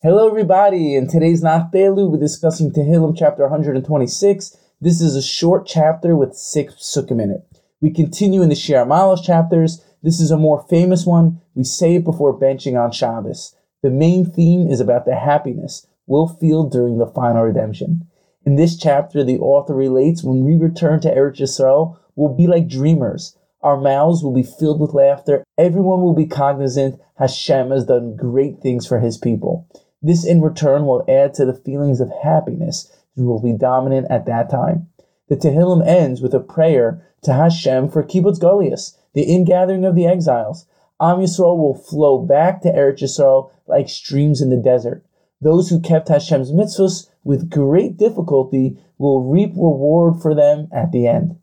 [0.00, 0.94] Hello, everybody.
[0.94, 4.56] In today's Nach Daily, we're discussing Tehillim chapter 126.
[4.80, 7.44] This is a short chapter with six pesukim in it.
[7.80, 9.84] We continue in the Shir Malos chapters.
[10.00, 11.40] This is a more famous one.
[11.56, 13.56] We say it before benching on Shabbos.
[13.82, 18.06] The main theme is about the happiness we'll feel during the final redemption.
[18.46, 22.68] In this chapter, the author relates when we return to Eretz Yisrael, we'll be like
[22.68, 23.36] dreamers.
[23.62, 25.42] Our mouths will be filled with laughter.
[25.58, 29.66] Everyone will be cognizant Hashem has done great things for his people.
[30.00, 34.26] This in return will add to the feelings of happiness that will be dominant at
[34.26, 34.88] that time.
[35.28, 40.06] The Tehillim ends with a prayer to Hashem for Kibbutz Galuyos, the ingathering of the
[40.06, 40.66] exiles.
[41.00, 45.04] Am Yisrael will flow back to Eretz Yisrael like streams in the desert.
[45.40, 51.06] Those who kept Hashem's mitzvahs with great difficulty will reap reward for them at the
[51.06, 51.36] end.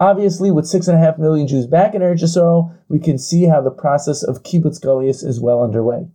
[0.00, 3.44] Obviously, with six and a half million Jews back in Eretz Yisrael, we can see
[3.44, 6.08] how the process of Kibbutz Galuyos is well underway.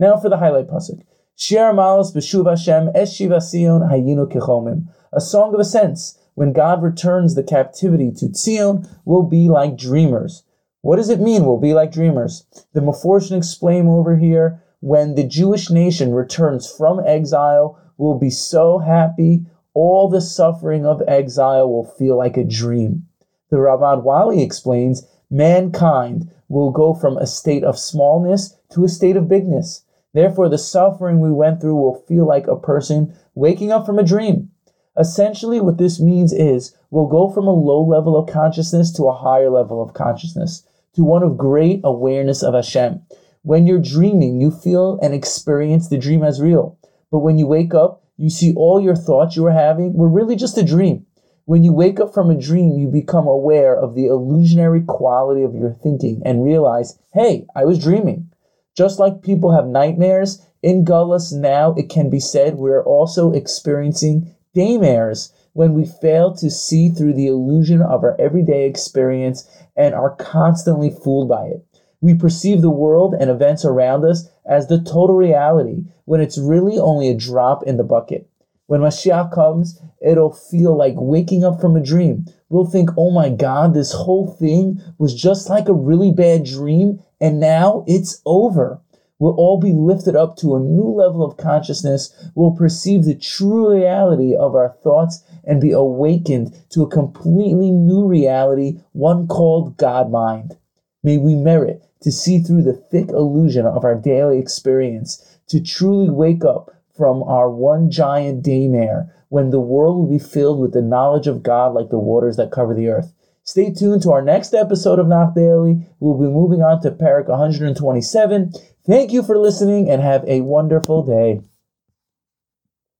[0.00, 1.02] Now for the highlight pasuk.
[1.36, 4.88] Shir Malos b'shuv Hashem eshiva Sion hayinu kechomim.
[5.12, 6.18] A song of ascents.
[6.34, 10.42] When God returns the captivity to Zion, will be like dreamers.
[10.80, 11.44] What does it mean?
[11.44, 12.46] We'll be like dreamers.
[12.72, 18.78] The Meforshim explain over here when the Jewish nation returns from exile, we'll be so
[18.78, 19.44] happy.
[19.74, 23.06] All the suffering of exile will feel like a dream.
[23.50, 29.16] The Ravad Wali explains mankind will go from a state of smallness to a state
[29.16, 29.84] of bigness.
[30.12, 34.04] Therefore, the suffering we went through will feel like a person waking up from a
[34.04, 34.50] dream.
[34.98, 39.16] Essentially, what this means is we'll go from a low level of consciousness to a
[39.16, 43.02] higher level of consciousness, to one of great awareness of Hashem.
[43.42, 46.76] When you're dreaming, you feel and experience the dream as real.
[47.10, 50.36] But when you wake up, you see all your thoughts you were having were really
[50.36, 51.06] just a dream.
[51.46, 55.54] When you wake up from a dream, you become aware of the illusionary quality of
[55.54, 58.30] your thinking and realize, hey, I was dreaming.
[58.76, 64.34] Just like people have nightmares, in Gullus now it can be said we're also experiencing
[64.54, 70.14] daymares when we fail to see through the illusion of our everyday experience and are
[70.16, 71.66] constantly fooled by it.
[72.00, 76.78] We perceive the world and events around us as the total reality when it's really
[76.78, 78.29] only a drop in the bucket.
[78.70, 82.26] When Mashiach comes, it'll feel like waking up from a dream.
[82.48, 87.02] We'll think, oh my God, this whole thing was just like a really bad dream
[87.20, 88.80] and now it's over.
[89.18, 92.14] We'll all be lifted up to a new level of consciousness.
[92.36, 98.06] We'll perceive the true reality of our thoughts and be awakened to a completely new
[98.06, 100.56] reality, one called God mind.
[101.02, 106.08] May we merit to see through the thick illusion of our daily experience, to truly
[106.08, 110.82] wake up from our one giant daymare when the world will be filled with the
[110.82, 113.14] knowledge of God like the waters that cover the earth.
[113.42, 115.86] Stay tuned to our next episode of Nach Daily.
[115.98, 118.52] We'll be moving on to Perek 127.
[118.86, 121.40] Thank you for listening and have a wonderful day.